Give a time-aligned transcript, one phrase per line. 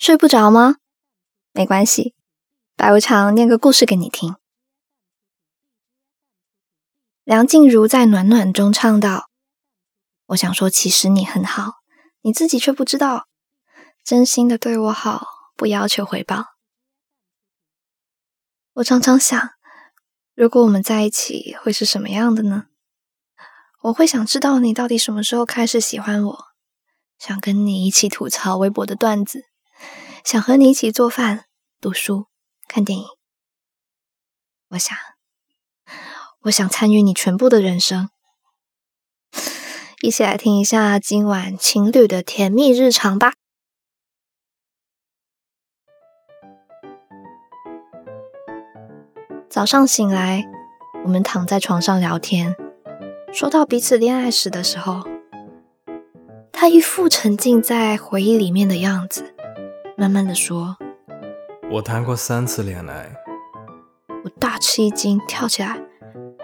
[0.00, 0.76] 睡不着吗？
[1.52, 2.14] 没关系，
[2.74, 4.34] 白无常念个故事给你听。
[7.22, 9.28] 梁静茹在《暖暖》中唱道
[10.28, 11.80] ：“我想说，其实你很好，
[12.22, 13.28] 你自己却不知道，
[14.02, 16.46] 真心的对我好，不要求回报。”
[18.76, 19.50] 我常常想，
[20.34, 22.68] 如果我们在一起会是什么样的呢？
[23.82, 26.44] 我会想知道你到底什么时候开始喜欢我，
[27.18, 29.49] 想跟你一起吐槽微博的段子。
[30.24, 31.46] 想和你一起做饭、
[31.80, 32.26] 读书、
[32.68, 33.04] 看电影。
[34.68, 34.94] 我想，
[36.42, 38.10] 我想参与你全部的人生。
[40.02, 43.32] 一起来听一下今晚情侣的甜蜜日常吧。
[49.48, 50.44] 早上醒来，
[51.04, 52.54] 我们躺在床上聊天，
[53.32, 55.02] 说到彼此恋爱时的时候，
[56.52, 59.34] 他一副沉浸在回忆里面的样子。
[60.00, 60.74] 慢慢的说，
[61.70, 63.14] 我谈过三次恋爱。
[64.24, 65.78] 我大吃一惊，跳起来，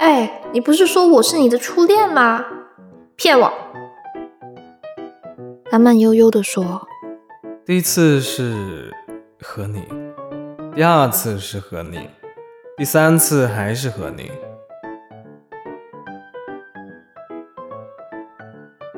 [0.00, 2.44] 哎，你不是说我是你的初恋吗？
[3.16, 3.50] 骗我！
[5.70, 6.86] 他慢悠悠的说，
[7.64, 8.92] 第一次是
[9.40, 9.82] 和你，
[10.74, 12.06] 第二次是和你，
[12.76, 14.30] 第三次还是和你。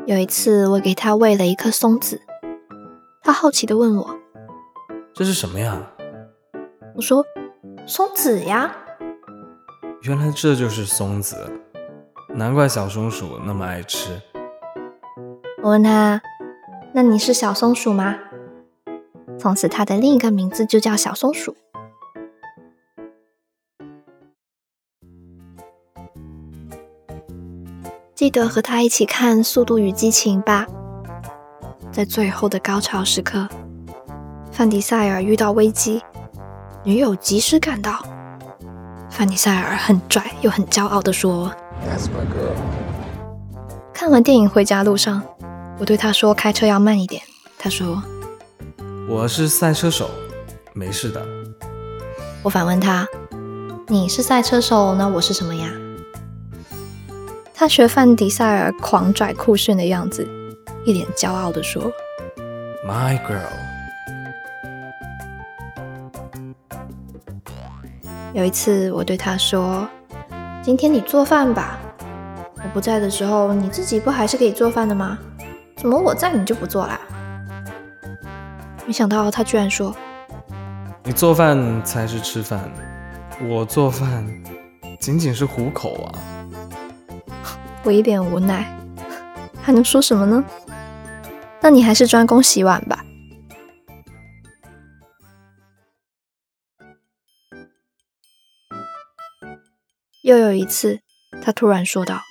[0.08, 2.20] 有一次我给他喂了一颗松子，
[3.22, 4.19] 他好奇的问我。
[5.20, 5.78] 这是什么呀？
[6.96, 7.22] 我说
[7.86, 8.74] 松子呀，
[10.04, 11.36] 原来这就是松子，
[12.34, 14.18] 难怪小松鼠那么爱吃。
[15.62, 16.22] 我问他
[16.94, 18.16] ：“那你是小松鼠吗？”
[19.38, 21.54] 从此，他的另一个名字就叫小松鼠。
[28.14, 30.66] 记得和他一起看《速度与激情》吧，
[31.92, 33.46] 在最后的高潮时刻。
[34.52, 36.02] 范迪塞尔遇到危机，
[36.84, 37.98] 女友及时赶到。
[39.08, 41.50] 范迪塞尔很拽又很骄傲地说
[41.86, 42.56] ：“That's my girl。”
[43.94, 45.22] 看完电影回家路上，
[45.78, 47.22] 我对他说：“开车要慢一点。”
[47.58, 48.02] 他说
[49.08, 50.10] ：“我是赛车手，
[50.72, 51.24] 没事的。”
[52.42, 53.06] 我反问他
[53.88, 55.70] ：“你是赛车手，那我是什么呀？”
[57.54, 60.26] 他学范迪塞尔狂拽酷炫的样子，
[60.84, 61.90] 一脸骄傲地说
[62.86, 63.48] ：“My girl。”
[68.32, 69.88] 有一次，我对他说
[70.62, 71.76] ：“今天你做饭吧，
[72.54, 75.18] 我不在的时候，你自己不还是可以做饭的吗？
[75.76, 77.00] 怎么我在你就不做啦？”
[78.86, 79.92] 没想到他居然说
[81.02, 82.60] ：“你做饭才是吃饭，
[83.50, 84.24] 我做饭
[85.00, 86.14] 仅仅是糊口啊。
[87.82, 88.64] ”我一脸无奈，
[89.60, 90.44] 还能说什么呢？
[91.60, 92.99] 那你还是专攻洗碗吧。
[100.30, 101.00] 又有一次，
[101.42, 102.22] 他突然说道：“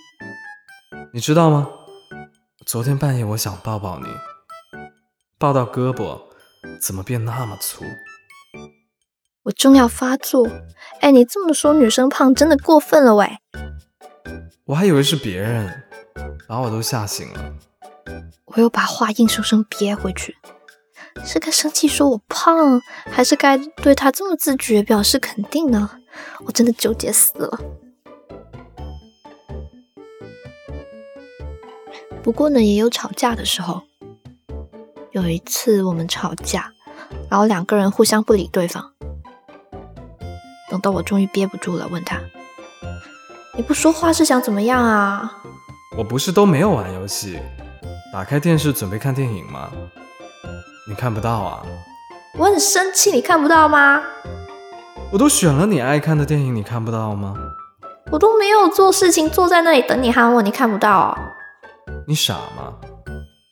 [1.14, 1.68] 你知道吗？
[2.66, 4.08] 昨天半夜我想抱抱你，
[5.38, 6.22] 抱到胳膊
[6.82, 7.84] 怎么变那么粗？
[9.44, 10.48] 我正要发作，
[11.02, 13.38] 哎，你这么说女生胖真的过分了喂！
[14.68, 15.84] 我还以为是别人
[16.48, 17.54] 把我都吓醒了。
[18.46, 20.38] 我又把话硬生生憋回去，
[21.26, 22.82] 是该生气说我胖，
[23.12, 26.00] 还是该对他这么自觉表示肯定呢？
[26.46, 27.60] 我真的纠结死了。”
[32.22, 33.82] 不过呢，也有吵架的时候。
[35.12, 36.72] 有一次我们吵架，
[37.30, 38.92] 然后两个人互相不理对方。
[40.70, 42.18] 等到我终于憋不住了，问他
[43.58, 45.42] ：“你不说话是想怎么样啊
[45.98, 47.40] ？”“我不是都没有玩游戏，
[48.14, 49.72] 打开电视准备看电影吗？
[50.88, 51.66] 你看不到啊
[52.38, 54.04] ？”“我很生气，你看不到吗
[55.12, 57.36] ？”“我都选了你爱看的电影，你看不到吗
[58.14, 61.18] ？”“我都没有做事情，坐在那里等你喊我，你看不到。”
[62.10, 62.74] 你傻吗？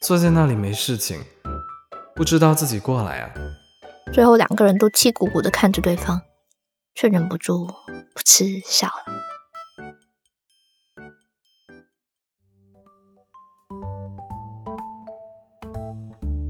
[0.02, 1.22] 坐在那里没事情，
[2.16, 3.30] 不知道自己过来啊。
[4.12, 6.24] 最后两个人都气鼓鼓的看着对方，
[6.96, 7.76] 却忍不住噗
[8.26, 9.06] 嗤笑了。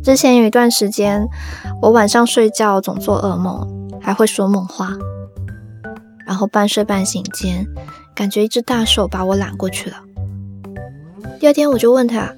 [0.02, 1.28] 之前有一段时间，
[1.82, 4.94] 我晚上睡觉总做噩梦，还会说梦话，
[6.26, 7.68] 然后半睡半醒间，
[8.16, 10.06] 感觉一只大手把我揽过去了。
[11.40, 12.34] 第二天我就问他，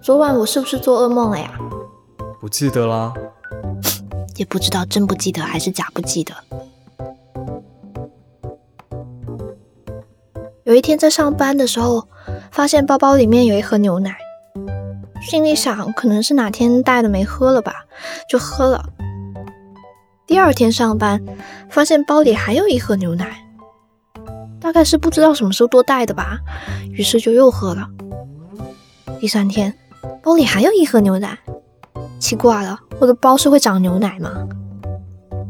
[0.00, 1.52] 昨晚我是不是做噩梦了呀？
[2.40, 3.12] 不记得啦，
[4.36, 6.34] 也不知道真不记得还是假不记得。
[10.64, 12.08] 有一天在上班的时候，
[12.50, 14.16] 发现包包里面有一盒牛奶，
[15.20, 17.84] 心里想可能是哪天带的没喝了吧，
[18.30, 18.82] 就喝了。
[20.26, 21.20] 第二天上班，
[21.68, 23.39] 发现包里还有一盒牛奶。
[24.70, 26.38] 大概是不知道什么时候多带的吧，
[26.92, 27.88] 于是就又喝了。
[29.18, 29.76] 第三天，
[30.22, 31.36] 包里还有一盒牛奶，
[32.20, 34.46] 奇怪了，我的包是会长牛奶吗？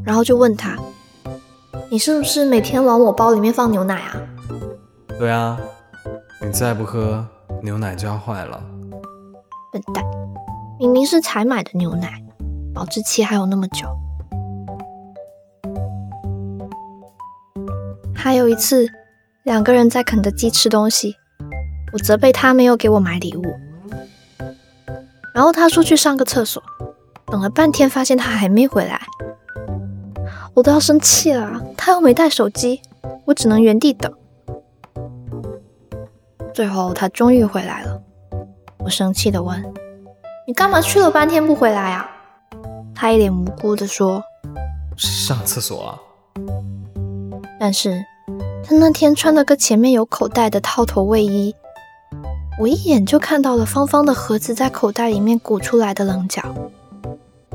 [0.03, 0.75] 然后就问他，
[1.91, 4.17] 你是不是每天往我包里面放牛奶啊？
[5.19, 5.61] 对啊，
[6.41, 7.23] 你再不喝，
[7.63, 8.59] 牛奶就要坏了。
[9.71, 10.03] 笨蛋，
[10.79, 12.09] 明明是才买的牛奶，
[12.75, 13.87] 保质期还有那么久。
[18.17, 18.89] 还有一次。
[19.45, 21.17] 两个人在肯德基吃东西，
[21.95, 23.43] 我责备他没有给我买礼物，
[25.35, 26.63] 然后他说去上个厕所，
[27.27, 29.01] 等了半天发现他还没回来，
[30.55, 32.83] 我都要生气了，他又没带手机，
[33.25, 34.13] 我只能原地等。
[36.53, 38.03] 最后他终于回来了，
[38.85, 39.63] 我生气的问
[40.47, 42.07] ：“你干嘛去了半天不回来啊？”
[42.95, 44.23] 他一脸无辜的说
[44.99, 45.99] ：“上厕所。”啊。”
[47.59, 48.05] 但是。
[48.71, 51.53] 他那天穿了个前面有口袋的套头卫衣，
[52.61, 56.41] 我一眼就看到了方方的盒子在口袋里面鼓出来的棱角。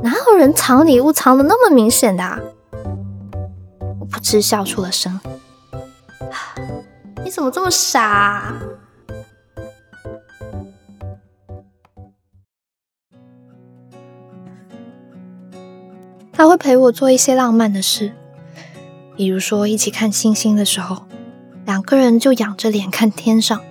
[0.03, 2.21] 哪有人藏礼物藏的那么明显的？
[2.21, 2.37] 啊？
[4.01, 5.17] 我不知笑出了声。
[7.23, 8.53] 你怎么这么傻？
[16.33, 18.11] 他会陪我做一些浪漫的事。
[19.17, 21.03] 比如说，一起看星星的时候，
[21.65, 23.61] 两个人就仰着脸看天上。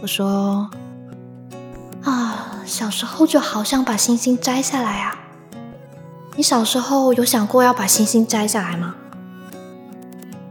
[0.00, 0.68] 我说
[2.02, 5.16] ：“啊，小时候就好想把星星摘下来啊！
[6.34, 8.96] 你小时候有想过要把星星摘下来吗？”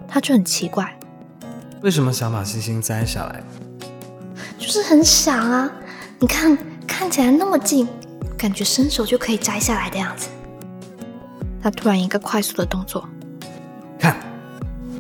[0.08, 0.98] 他就很奇怪
[1.84, 3.44] ：“为什么想把星星摘下来？”
[4.58, 5.70] 就是很想啊！
[6.18, 6.58] 你看
[6.88, 7.86] 看起来那么近，
[8.38, 10.30] 感觉伸手就可以摘下来的样子。
[11.62, 13.04] 他突然一个快速的动作。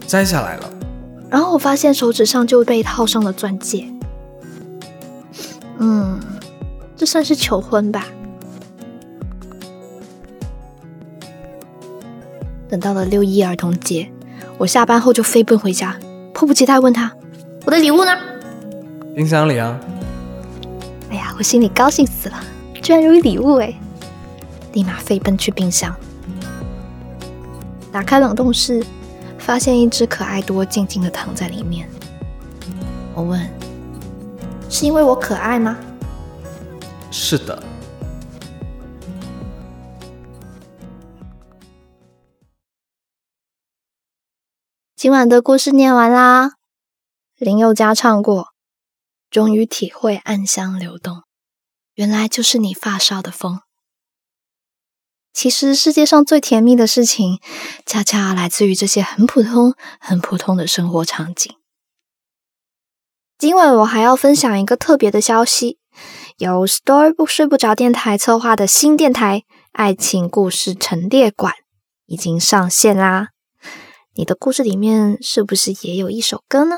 [0.07, 0.69] 摘下来了，
[1.29, 3.87] 然后我发现手指上就被套上了钻戒，
[5.77, 6.19] 嗯，
[6.95, 8.05] 这算是求婚吧。
[12.69, 14.09] 等到了六一儿童节，
[14.57, 15.95] 我下班后就飞奔回家，
[16.33, 17.11] 迫不及待问他
[17.65, 18.11] ：“我的礼物呢？”
[19.15, 19.79] 冰箱里啊。
[21.11, 22.43] 哎呀，我心里高兴死了，
[22.81, 23.71] 居然有礼物哎！
[24.73, 25.95] 立马飞奔去冰箱，
[27.91, 28.83] 打开冷冻室。
[29.43, 31.85] 发现一只可爱多静静的躺在里面，
[33.13, 33.45] 我问
[34.71, 35.77] ：“是因为我可爱吗？”
[37.11, 37.61] 是的。
[44.95, 46.51] 今晚的故事念完啦，
[47.35, 48.47] 林宥嘉唱过，
[49.29, 51.23] 终于体会暗香流动，
[51.95, 53.59] 原来就是你发梢的风。
[55.33, 57.39] 其实世界上最甜蜜的事情，
[57.87, 61.51] 恰恰来自于这些很普通、很普通的生活场景。
[63.39, 65.79] 今晚我还要分享一个特别的消息：
[66.37, 69.39] 由 Store 睡不着电台策划的新电台
[69.71, 71.51] 《爱情故事陈列馆》
[72.05, 73.29] 已经上线啦！
[74.15, 76.75] 你的故事里面是不是也有一首歌呢？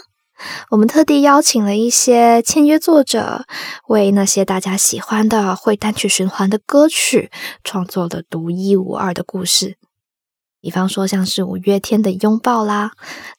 [0.70, 3.46] 我们特地邀请了一些签约作者，
[3.88, 7.32] 为那些大家喜欢的会单曲循环的歌曲
[7.64, 9.78] 创作了独一无二的故事。
[10.62, 12.92] 比方说像是五月天的拥抱啦、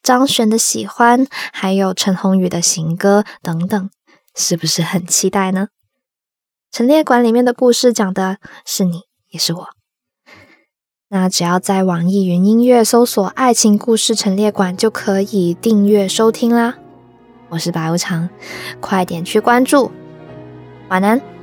[0.02, 3.90] 张悬的喜欢，还有陈鸿宇的行歌等等，
[4.34, 5.68] 是不是很期待呢？
[6.70, 9.66] 陈列馆里面的故事讲的是你也是我。
[11.08, 16.78] 那只要在网易云音乐搜索“爱情故事陈列馆”就可以订阅收听啦。
[17.56, 18.28] 我是白无常，
[18.80, 19.90] 快点去关注，
[20.90, 21.35] 晚安。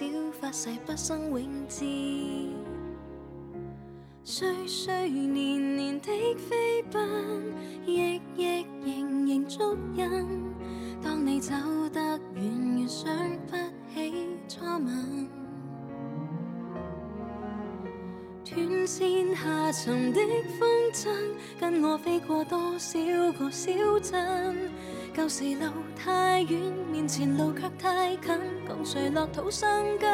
[0.00, 1.84] 小发誓不生永志，
[4.24, 7.04] 岁岁年年的飞奔，
[7.84, 10.52] 亦亦仍仍足印。
[11.02, 11.52] 当你走
[11.92, 12.00] 得
[12.34, 13.14] 远，越想
[13.46, 13.54] 不
[13.94, 15.28] 起初吻。
[18.46, 20.20] 断线下沉的
[20.58, 21.10] 风筝，
[21.60, 22.98] 跟我飞过多少
[23.32, 23.68] 个小
[24.00, 24.69] 镇。
[25.12, 26.60] 旧时路太远，
[26.92, 28.30] 面前路却太近，
[28.66, 30.08] 共谁落土生根？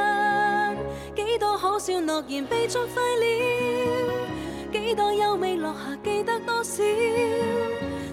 [1.15, 6.83] 几多可笑诺言被作废了，几多优美落下记得多少？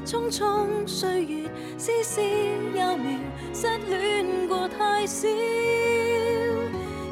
[0.05, 3.11] 匆匆岁月，丝丝幼苗，
[3.53, 5.27] 失恋过太少。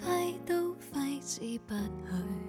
[0.01, 2.48] 挥都挥之不去？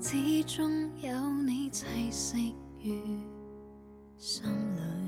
[0.00, 0.70] 始终
[1.02, 1.12] 有
[1.42, 3.20] 你栖息于
[4.16, 4.44] 心
[4.76, 5.07] 里。